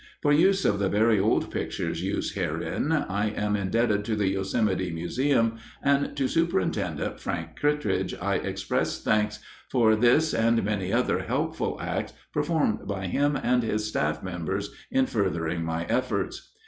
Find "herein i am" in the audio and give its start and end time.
2.33-3.55